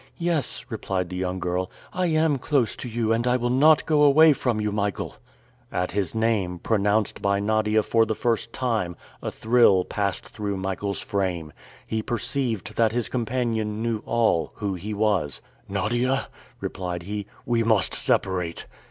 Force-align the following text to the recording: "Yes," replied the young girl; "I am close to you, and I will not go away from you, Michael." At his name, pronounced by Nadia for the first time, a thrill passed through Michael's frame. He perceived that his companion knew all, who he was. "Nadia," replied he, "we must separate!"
"Yes," 0.17 0.65
replied 0.69 1.09
the 1.09 1.15
young 1.15 1.39
girl; 1.39 1.69
"I 1.93 2.07
am 2.07 2.39
close 2.39 2.75
to 2.75 2.89
you, 2.89 3.13
and 3.13 3.27
I 3.27 3.37
will 3.37 3.51
not 3.51 3.85
go 3.85 4.01
away 4.01 4.33
from 4.33 4.59
you, 4.59 4.71
Michael." 4.71 5.17
At 5.71 5.91
his 5.91 6.15
name, 6.15 6.57
pronounced 6.57 7.21
by 7.21 7.39
Nadia 7.39 7.83
for 7.83 8.07
the 8.07 8.15
first 8.15 8.51
time, 8.51 8.95
a 9.21 9.29
thrill 9.29 9.85
passed 9.85 10.25
through 10.27 10.57
Michael's 10.57 11.01
frame. 11.01 11.53
He 11.85 12.01
perceived 12.01 12.77
that 12.77 12.91
his 12.93 13.09
companion 13.09 13.83
knew 13.83 13.99
all, 14.07 14.53
who 14.55 14.73
he 14.73 14.91
was. 14.95 15.39
"Nadia," 15.69 16.29
replied 16.59 17.03
he, 17.03 17.27
"we 17.45 17.61
must 17.61 17.93
separate!" 17.93 18.65